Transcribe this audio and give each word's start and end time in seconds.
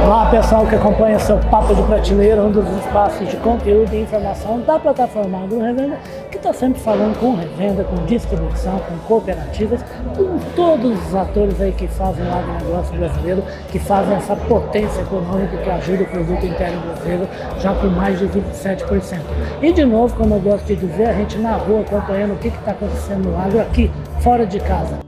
Olá 0.00 0.30
pessoal 0.30 0.64
que 0.64 0.76
acompanha 0.76 1.18
seu 1.18 1.36
Papo 1.50 1.74
de 1.74 1.82
Prateleira, 1.82 2.40
um 2.40 2.52
dos 2.52 2.68
espaços 2.78 3.28
de 3.28 3.36
conteúdo 3.38 3.92
e 3.92 4.02
informação 4.02 4.60
da 4.60 4.78
plataforma 4.78 5.42
Agro 5.42 5.60
Revenda, 5.60 5.98
que 6.30 6.36
está 6.36 6.52
sempre 6.52 6.80
falando 6.80 7.18
com 7.18 7.34
revenda, 7.34 7.82
com 7.82 8.06
distribuição, 8.06 8.78
com 8.78 8.96
cooperativas, 9.08 9.82
com 10.16 10.38
todos 10.54 11.04
os 11.04 11.14
atores 11.14 11.60
aí 11.60 11.72
que 11.72 11.88
fazem 11.88 12.24
o 12.24 12.32
agronegócio 12.32 12.96
brasileiro, 12.96 13.42
que 13.72 13.78
fazem 13.80 14.14
essa 14.14 14.36
potência 14.36 15.00
econômica 15.00 15.56
que 15.56 15.68
ajuda 15.68 16.04
o 16.04 16.06
produto 16.06 16.46
interno 16.46 16.80
brasileiro 16.80 17.28
já 17.58 17.74
com 17.74 17.88
mais 17.88 18.18
de 18.20 18.28
27%. 18.28 19.18
E 19.60 19.72
de 19.72 19.84
novo, 19.84 20.14
como 20.16 20.36
eu 20.36 20.40
gosto 20.40 20.64
de 20.64 20.76
dizer, 20.76 21.08
a 21.08 21.12
gente 21.12 21.36
na 21.38 21.56
rua 21.56 21.80
acompanhando 21.80 22.34
o 22.34 22.38
que 22.38 22.48
está 22.48 22.70
acontecendo 22.70 23.28
no 23.28 23.36
agro 23.36 23.60
aqui, 23.60 23.90
fora 24.20 24.46
de 24.46 24.60
casa. 24.60 25.07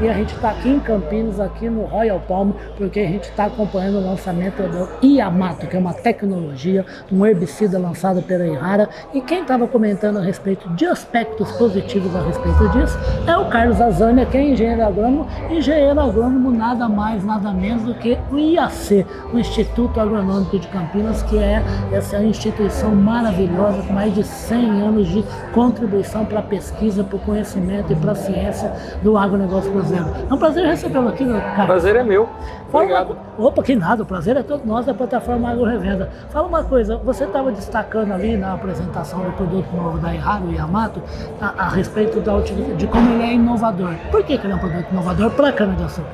E 0.00 0.08
a 0.08 0.12
gente 0.12 0.34
está 0.34 0.50
aqui 0.50 0.68
em 0.68 0.80
Campinas, 0.80 1.38
aqui 1.38 1.70
no 1.70 1.82
Royal 1.84 2.20
Palm, 2.26 2.50
porque 2.76 2.98
a 2.98 3.06
gente 3.06 3.24
está 3.24 3.44
acompanhando 3.44 3.98
o 3.98 4.04
lançamento 4.04 4.60
do 4.62 5.06
Iamato, 5.06 5.68
que 5.68 5.76
é 5.76 5.78
uma 5.78 5.94
tecnologia, 5.94 6.84
um 7.12 7.24
herbicida 7.24 7.78
lançado 7.78 8.20
pela 8.20 8.44
Ihara. 8.44 8.88
E 9.14 9.20
quem 9.20 9.42
estava 9.42 9.68
comentando 9.68 10.18
a 10.18 10.20
respeito 10.20 10.68
de 10.70 10.84
aspectos 10.84 11.52
positivos 11.52 12.14
a 12.16 12.22
respeito 12.22 12.68
disso 12.70 12.98
é 13.24 13.36
o 13.36 13.48
Carlos 13.48 13.80
Azania, 13.80 14.26
que 14.26 14.36
é 14.36 14.48
engenheiro 14.50 14.84
agrônomo. 14.84 15.28
Engenheiro 15.48 16.00
agrônomo 16.00 16.50
nada 16.50 16.88
mais, 16.88 17.24
nada 17.24 17.52
menos 17.52 17.84
do 17.84 17.94
que 17.94 18.18
o 18.32 18.36
IAC, 18.36 19.06
o 19.32 19.38
Instituto 19.38 20.00
Agronômico 20.00 20.58
de 20.58 20.66
Campinas, 20.68 21.22
que 21.22 21.38
é 21.38 21.62
essa 21.92 22.20
instituição 22.20 22.92
maravilhosa 22.96 23.80
com 23.82 23.92
mais 23.92 24.12
de 24.12 24.24
100 24.24 24.82
anos 24.82 25.08
de 25.08 25.24
contribuição 25.52 26.24
para 26.24 26.40
a 26.40 26.42
pesquisa, 26.42 27.04
para 27.04 27.16
o 27.16 27.20
conhecimento 27.20 27.92
e 27.92 27.96
para 27.96 28.10
a 28.10 28.16
ciência 28.16 28.72
do 29.00 29.16
agronegócio 29.16 29.70
brasileiro. 29.70 29.84
É 29.98 30.34
um 30.34 30.38
prazer 30.38 30.66
recebê-lo 30.66 31.08
aqui, 31.08 31.24
cara. 31.26 31.66
Prazer 31.66 31.96
é 31.96 32.02
meu. 32.02 32.28
Obrigado. 32.72 33.16
Uma... 33.38 33.48
Opa, 33.48 33.62
que 33.62 33.76
nada, 33.76 34.02
o 34.02 34.06
prazer 34.06 34.36
é 34.36 34.42
todo 34.42 34.64
nosso 34.66 34.86
da 34.86 34.94
plataforma 34.94 35.50
Agro 35.50 35.64
Revenda. 35.64 36.10
Fala 36.30 36.48
uma 36.48 36.64
coisa, 36.64 36.96
você 36.96 37.24
estava 37.24 37.52
destacando 37.52 38.12
ali 38.12 38.36
na 38.36 38.54
apresentação 38.54 39.20
do 39.20 39.32
produto 39.32 39.66
novo 39.74 39.98
da 39.98 40.12
Errado 40.14 40.50
Yamato 40.52 41.02
a, 41.40 41.66
a, 41.66 41.68
respeito 41.68 42.20
da, 42.20 42.38
de 42.40 42.86
como 42.86 43.10
ele 43.14 43.22
é 43.22 43.34
inovador. 43.34 43.94
Por 44.10 44.24
que, 44.24 44.36
que 44.36 44.46
ele 44.46 44.52
é 44.52 44.56
um 44.56 44.60
produto 44.60 44.90
inovador 44.90 45.30
para 45.30 45.48
a 45.48 45.52
cana-de-açúcar? 45.52 46.10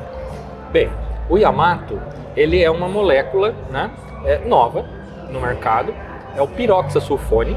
Bem, 0.72 0.90
o 1.28 1.38
Yamato, 1.38 1.98
ele 2.36 2.62
é 2.62 2.70
uma 2.70 2.88
molécula 2.88 3.54
né, 3.70 3.90
é, 4.24 4.46
nova 4.46 4.84
no 5.30 5.40
mercado, 5.40 5.94
é 6.36 6.42
o 6.42 6.46
piroxasulfone, 6.46 7.56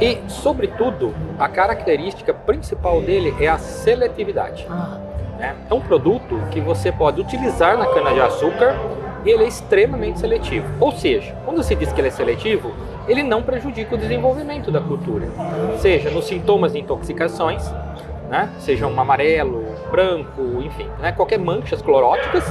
e, 0.00 0.18
sobretudo, 0.28 1.14
a 1.38 1.48
característica 1.48 2.34
principal 2.34 3.00
dele 3.00 3.34
é 3.40 3.48
a 3.48 3.58
seletividade. 3.58 4.66
Ah. 4.68 4.98
Né? 5.44 5.56
É 5.70 5.74
um 5.74 5.80
produto 5.80 6.40
que 6.50 6.60
você 6.60 6.90
pode 6.90 7.20
utilizar 7.20 7.76
na 7.76 7.86
cana-de-açúcar 7.86 8.76
e 9.24 9.30
ele 9.30 9.44
é 9.44 9.48
extremamente 9.48 10.20
seletivo. 10.20 10.66
Ou 10.80 10.92
seja, 10.92 11.34
quando 11.44 11.62
se 11.62 11.74
diz 11.74 11.92
que 11.92 12.00
ele 12.00 12.08
é 12.08 12.10
seletivo, 12.10 12.72
ele 13.06 13.22
não 13.22 13.42
prejudica 13.42 13.94
o 13.94 13.98
desenvolvimento 13.98 14.70
da 14.70 14.80
cultura, 14.80 15.28
seja 15.78 16.10
nos 16.10 16.26
sintomas 16.26 16.72
de 16.72 16.80
intoxicações, 16.80 17.70
né? 18.30 18.50
seja 18.58 18.86
um 18.86 18.98
amarelo, 18.98 19.64
branco, 19.90 20.62
enfim, 20.62 20.88
né? 21.00 21.12
qualquer 21.12 21.38
manchas 21.38 21.82
cloróticas, 21.82 22.44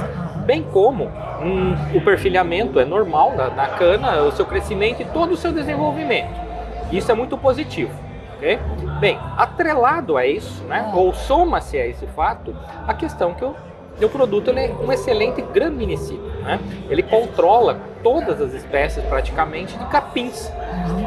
bem 0.46 0.62
como 0.62 1.10
um, 1.42 1.96
o 1.96 2.00
perfilhamento 2.00 2.78
é 2.78 2.84
normal 2.84 3.34
na, 3.36 3.50
na 3.50 3.68
cana, 3.68 4.22
o 4.22 4.32
seu 4.32 4.46
crescimento 4.46 5.02
e 5.02 5.04
todo 5.06 5.32
o 5.32 5.36
seu 5.36 5.52
desenvolvimento. 5.52 6.44
Isso 6.92 7.10
é 7.10 7.14
muito 7.14 7.36
positivo. 7.36 8.03
Okay? 8.44 8.58
Bem, 9.00 9.18
atrelado 9.38 10.18
a 10.18 10.26
isso, 10.26 10.62
né, 10.64 10.92
ou 10.94 11.14
soma-se 11.14 11.78
a 11.78 11.86
esse 11.86 12.06
fato, 12.08 12.54
a 12.86 12.92
questão 12.92 13.32
que 13.32 13.42
o, 13.42 13.56
o 14.02 14.08
produto 14.10 14.48
ele 14.48 14.60
é 14.60 14.74
um 14.82 14.92
excelente 14.92 15.40
graminicida. 15.40 16.22
Né? 16.42 16.60
Ele 16.90 17.02
controla 17.02 17.80
todas 18.02 18.42
as 18.42 18.52
espécies 18.52 19.02
praticamente 19.06 19.78
de 19.78 19.86
capins. 19.86 20.52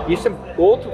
Isso 0.08 0.28
é 0.28 0.31
outro, 0.58 0.92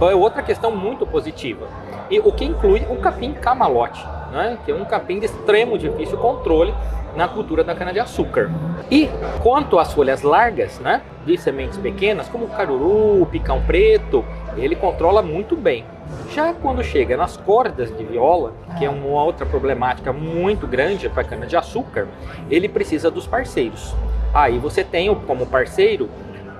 é 0.00 0.14
outra 0.14 0.42
questão 0.42 0.70
muito 0.70 1.06
positiva. 1.06 1.68
E 2.10 2.18
o 2.18 2.32
que 2.32 2.46
inclui 2.46 2.86
o 2.88 2.96
capim 2.96 3.34
camalote, 3.34 4.02
né? 4.32 4.56
que 4.64 4.72
é 4.72 4.74
um 4.74 4.86
capim 4.86 5.18
de 5.18 5.26
extremo 5.26 5.76
difícil 5.76 6.16
controle 6.16 6.72
na 7.14 7.28
cultura 7.28 7.62
da 7.62 7.74
cana-de-açúcar. 7.74 8.50
E 8.90 9.08
quanto 9.42 9.78
às 9.78 9.92
folhas 9.92 10.22
largas, 10.22 10.78
né, 10.80 11.02
de 11.24 11.38
sementes 11.38 11.78
pequenas, 11.78 12.28
como 12.28 12.48
caruru, 12.48 13.26
picão 13.26 13.62
preto, 13.62 14.24
ele 14.56 14.76
controla 14.76 15.22
muito 15.22 15.56
bem. 15.56 15.84
Já 16.32 16.52
quando 16.52 16.82
chega 16.82 17.16
nas 17.16 17.36
cordas 17.36 17.96
de 17.96 18.04
viola, 18.04 18.52
que 18.78 18.84
é 18.84 18.90
uma 18.90 19.22
outra 19.22 19.46
problemática 19.46 20.12
muito 20.12 20.66
grande 20.66 21.08
para 21.08 21.22
a 21.22 21.24
cana-de-açúcar, 21.24 22.08
ele 22.50 22.68
precisa 22.68 23.10
dos 23.10 23.26
parceiros. 23.26 23.94
Aí 24.32 24.58
você 24.58 24.82
tem 24.82 25.14
como 25.14 25.46
parceiro 25.46 26.08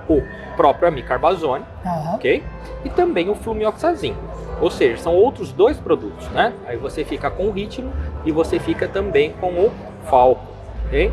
o 0.09 0.23
próprio 0.57 0.89
amicarbazone, 0.89 1.65
uhum. 1.85 2.15
ok? 2.15 2.43
E 2.85 2.91
também 2.91 3.29
o 3.29 3.35
flumioxazin. 3.35 4.15
Ou 4.61 4.71
seja, 4.71 5.03
são 5.03 5.15
outros 5.15 5.53
dois 5.53 5.79
produtos, 5.79 6.29
né? 6.29 6.53
Aí 6.67 6.77
você 6.77 7.05
fica 7.05 7.31
com 7.31 7.47
o 7.47 7.51
ritmo 7.51 7.93
e 8.25 8.31
você 8.31 8.59
fica 8.59 8.87
também 8.87 9.33
com 9.33 9.53
o 9.53 9.73
falco, 10.05 10.47
ok? 10.87 11.13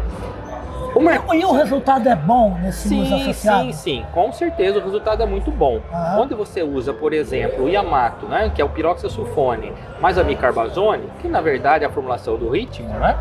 O 0.94 1.34
E 1.34 1.46
o 1.46 1.52
resultado 1.53 2.09
é 2.09 2.16
bom 2.16 2.57
nesse 2.62 2.90
sim, 2.90 3.02
uso 3.02 3.16
associado? 3.16 3.63
Sim, 3.66 3.72
sim, 3.72 4.06
com 4.13 4.31
certeza 4.31 4.79
o 4.79 4.84
resultado 4.84 5.24
é 5.24 5.25
muito 5.25 5.50
bom. 5.50 5.75
Uhum. 5.75 6.16
Quando 6.16 6.35
você 6.35 6.62
usa, 6.62 6.94
por 6.94 7.13
exemplo, 7.13 7.66
o 7.66 7.69
Yamato, 7.69 8.25
né, 8.25 8.52
que 8.53 8.62
é 8.62 8.66
o 8.66 8.69
piroxasulfone, 8.69 9.72
mais 10.02 10.18
a 10.18 10.24
micarbazone, 10.24 11.07
que 11.22 11.29
na 11.29 11.40
verdade 11.40 11.85
é 11.85 11.88
a 11.88 11.90
formulação 11.90 12.35
do 12.38 12.50
ritmo, 12.50 12.90
né, 12.90 13.18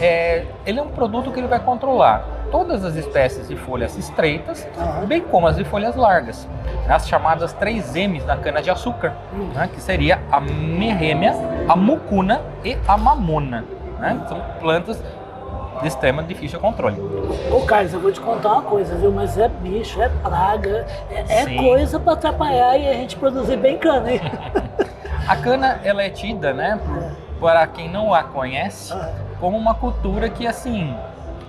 é, 0.00 0.46
ele 0.64 0.80
é 0.80 0.82
um 0.82 0.88
produto 0.88 1.30
que 1.30 1.38
ele 1.38 1.46
vai 1.46 1.60
controlar 1.60 2.24
todas 2.50 2.84
as 2.84 2.96
espécies 2.96 3.48
de 3.48 3.56
folhas 3.56 3.96
estreitas, 3.98 4.66
uhum. 4.76 5.06
bem 5.06 5.20
como 5.20 5.46
as 5.46 5.56
de 5.56 5.64
folhas 5.64 5.94
largas, 5.96 6.48
as 6.88 7.06
chamadas 7.06 7.54
3Ms 7.54 8.24
da 8.24 8.36
cana-de-açúcar, 8.36 9.12
né, 9.54 9.68
que 9.72 9.80
seria 9.80 10.20
a 10.32 10.40
merrêmia, 10.40 11.34
a 11.68 11.76
mucuna 11.76 12.40
e 12.64 12.78
a 12.88 12.96
mamona. 12.96 13.64
Né? 14.00 14.18
São 14.28 14.40
plantas 14.58 15.02
de 15.80 15.88
extrema 15.88 16.22
difícil 16.22 16.60
controle. 16.60 16.96
Ô 17.50 17.60
Carlos, 17.62 17.92
eu 17.92 18.00
vou 18.00 18.12
te 18.12 18.20
contar 18.20 18.52
uma 18.52 18.62
coisa, 18.62 18.94
viu? 18.96 19.10
Mas 19.10 19.38
é 19.38 19.48
bicho, 19.48 20.00
é 20.00 20.08
praga, 20.08 20.86
é, 21.10 21.42
é 21.42 21.56
coisa 21.56 21.98
para 21.98 22.12
atrapalhar 22.14 22.76
e 22.76 22.88
a 22.88 22.92
gente 22.94 23.16
produzir 23.16 23.56
bem 23.56 23.78
cana, 23.78 24.12
hein? 24.12 24.20
a 25.26 25.36
cana, 25.36 25.80
ela 25.84 26.02
é 26.02 26.10
tida, 26.10 26.52
né, 26.52 26.78
por, 26.84 27.40
para 27.40 27.66
quem 27.66 27.88
não 27.88 28.12
a 28.12 28.22
conhece, 28.22 28.94
como 29.38 29.56
uma 29.56 29.74
cultura 29.74 30.28
que, 30.28 30.46
assim, 30.46 30.94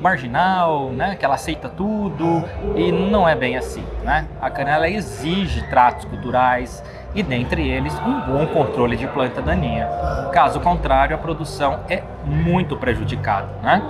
marginal, 0.01 0.89
né, 0.89 1.15
que 1.15 1.23
ela 1.23 1.35
aceita 1.35 1.69
tudo 1.69 2.43
e 2.75 2.91
não 2.91 3.29
é 3.29 3.35
bem 3.35 3.55
assim, 3.55 3.85
né? 4.03 4.25
A 4.41 4.49
cana 4.49 4.71
ela 4.71 4.89
exige 4.89 5.61
tratos 5.69 6.05
culturais 6.05 6.83
e 7.13 7.21
dentre 7.21 7.69
eles 7.69 7.93
um 7.99 8.19
bom 8.21 8.47
controle 8.47 8.97
de 8.97 9.05
planta 9.07 9.41
daninha. 9.41 9.87
Caso 10.33 10.59
contrário, 10.59 11.15
a 11.15 11.19
produção 11.19 11.81
é 11.87 12.01
muito 12.25 12.75
prejudicada, 12.77 13.47
né? 13.61 13.81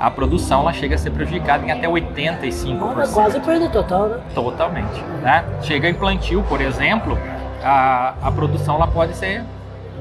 A 0.00 0.10
produção 0.10 0.60
ela 0.60 0.72
chega 0.72 0.94
a 0.94 0.98
ser 0.98 1.10
prejudicada 1.10 1.66
em 1.66 1.70
até 1.70 1.88
85%. 1.88 3.02
É 3.02 3.12
quase 3.12 3.40
perda 3.40 3.68
total, 3.68 4.08
né? 4.08 4.20
Totalmente, 4.34 5.02
né? 5.22 5.44
Chega 5.62 5.88
em 5.88 5.94
plantio, 5.94 6.42
por 6.44 6.60
exemplo, 6.60 7.18
a, 7.62 8.14
a 8.22 8.30
produção 8.30 8.76
ela 8.76 8.86
pode 8.86 9.14
ser 9.14 9.44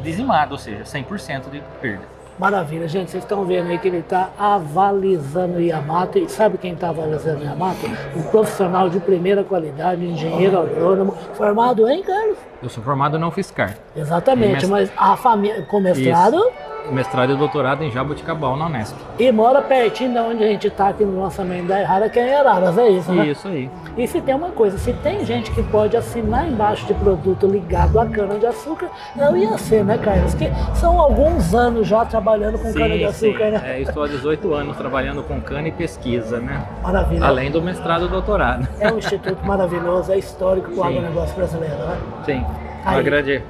dizimada, 0.03 0.53
ou 0.53 0.59
seja, 0.59 0.83
100% 0.83 1.49
de 1.51 1.61
perda. 1.81 2.16
Maravilha, 2.37 2.87
gente, 2.87 3.09
vocês 3.09 3.23
estão 3.23 3.45
vendo 3.45 3.69
aí 3.69 3.79
que 3.79 3.87
ele 3.87 3.97
está 3.97 4.29
avalizando 4.37 5.57
o 5.57 5.61
Yamato. 5.61 6.19
E 6.19 6.29
sabe 6.29 6.59
quem 6.59 6.73
está 6.73 6.89
avalizando 6.89 7.41
o 7.41 7.43
Yamato? 7.43 7.87
Um 8.15 8.21
profissional 8.23 8.89
de 8.89 8.99
primeira 8.99 9.43
qualidade, 9.43 10.05
engenheiro 10.05 10.59
agrônomo, 10.59 11.15
formado 11.33 11.87
em, 11.89 12.03
Carlos? 12.03 12.37
Eu 12.61 12.69
sou 12.69 12.83
formado 12.83 13.17
não 13.17 13.31
fiscal. 13.31 13.69
Exatamente, 13.95 14.67
mas 14.67 14.91
a 14.95 15.17
família, 15.17 15.63
com 15.63 15.79
mestrado? 15.79 16.37
Isso 16.37 16.66
mestrado 16.91 17.33
e 17.33 17.35
doutorado 17.35 17.83
em 17.83 17.91
Jaboticabal, 17.91 18.55
na 18.55 18.67
Unesp. 18.67 18.95
E 19.19 19.31
mora 19.31 19.61
pertinho 19.61 20.11
de 20.13 20.19
onde 20.19 20.43
a 20.43 20.47
gente 20.47 20.67
está 20.67 20.89
aqui 20.89 21.03
no 21.03 21.21
lançamento 21.21 21.67
da 21.67 21.81
Errada, 21.81 22.09
que 22.09 22.19
é 22.19 22.29
em 22.29 22.35
Araras, 22.35 22.77
é 22.77 22.89
isso, 22.89 23.11
né? 23.11 23.27
Isso 23.27 23.47
aí. 23.47 23.69
E 23.97 24.07
se 24.07 24.21
tem 24.21 24.35
uma 24.35 24.49
coisa, 24.49 24.77
se 24.77 24.93
tem 24.93 25.25
gente 25.25 25.51
que 25.51 25.63
pode 25.63 25.97
assinar 25.97 26.47
embaixo 26.47 26.85
de 26.85 26.93
produto 26.93 27.47
ligado 27.47 27.99
à 27.99 28.05
cana-de-açúcar, 28.05 28.89
não 29.15 29.35
ia 29.35 29.57
ser, 29.57 29.83
né, 29.83 29.97
Carlos? 29.97 30.33
Que 30.33 30.51
são 30.75 30.99
alguns 30.99 31.53
anos 31.53 31.87
já 31.87 32.05
trabalhando 32.05 32.57
com 32.57 32.71
cana-de-açúcar, 32.73 33.51
né? 33.51 33.61
É, 33.65 33.81
estou 33.81 34.03
há 34.03 34.07
18 34.07 34.53
anos 34.53 34.77
trabalhando 34.77 35.23
com 35.23 35.39
cana 35.41 35.67
e 35.67 35.71
pesquisa, 35.71 36.39
né? 36.39 36.63
Maravilha. 36.83 37.25
Além 37.25 37.51
do 37.51 37.61
mestrado 37.61 38.05
e 38.05 38.07
doutorado. 38.09 38.67
É 38.79 38.91
um 38.91 38.97
instituto 38.97 39.45
maravilhoso, 39.45 40.11
é 40.11 40.17
histórico 40.17 40.71
para 40.71 40.79
o 40.79 40.83
agronegócio 40.83 41.35
brasileiro, 41.35 41.75
né? 41.75 41.97
Sim, 42.25 42.45
uma 42.85 43.01
grande 43.01 43.43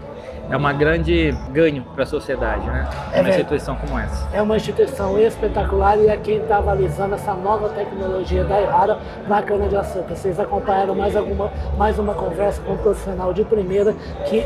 é 0.49 0.55
uma 0.55 0.71
grande 0.73 1.35
ganho 1.51 1.83
para 1.93 2.03
a 2.03 2.05
sociedade, 2.05 2.65
né? 2.65 2.87
É 2.89 2.91
uma 2.91 3.11
verdade. 3.11 3.29
instituição 3.29 3.75
como 3.75 3.99
essa. 3.99 4.27
É 4.33 4.41
uma 4.41 4.55
instituição 4.55 5.19
espetacular 5.19 5.97
e 5.97 6.07
é 6.07 6.17
quem 6.17 6.37
está 6.37 6.57
avalizando 6.57 7.15
essa 7.15 7.33
nova 7.33 7.69
tecnologia 7.69 8.43
da 8.43 8.61
Errara 8.61 8.97
na 9.27 9.41
cana-de-açúcar. 9.41 10.15
Vocês 10.15 10.39
acompanharam 10.39 10.95
mais, 10.95 11.15
alguma, 11.15 11.51
mais 11.77 11.99
uma 11.99 12.13
conversa 12.13 12.61
com 12.61 12.73
um 12.73 12.77
profissional 12.77 13.33
de 13.33 13.43
primeira 13.43 13.93
que 14.25 14.43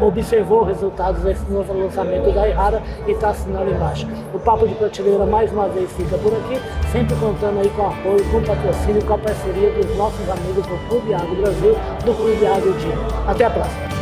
observou 0.00 0.62
os 0.62 0.68
resultados 0.68 1.22
desse 1.22 1.50
novo 1.50 1.72
lançamento 1.72 2.32
da 2.32 2.48
Errara 2.48 2.82
e 3.06 3.12
está 3.12 3.30
assinando 3.30 3.70
embaixo. 3.70 4.06
O 4.32 4.38
Papo 4.38 4.66
de 4.66 4.74
Prateleira 4.74 5.26
mais 5.26 5.52
uma 5.52 5.68
vez 5.68 5.90
fica 5.92 6.16
por 6.18 6.32
aqui, 6.32 6.60
sempre 6.90 7.14
contando 7.16 7.60
aí 7.60 7.68
com 7.70 7.82
o 7.82 7.86
apoio, 7.86 8.30
com 8.30 8.38
o 8.38 8.42
patrocínio, 8.42 9.04
com 9.04 9.14
a 9.14 9.18
parceria 9.18 9.70
dos 9.72 9.96
nossos 9.96 10.28
amigos 10.28 10.66
do 10.66 10.88
Clube 10.88 11.14
Agro 11.14 11.36
Brasil, 11.36 11.76
do 12.04 12.14
Clube 12.14 12.46
Agro 12.46 12.72
Dia. 12.74 12.94
Até 13.26 13.44
a 13.44 13.50
próxima! 13.50 14.01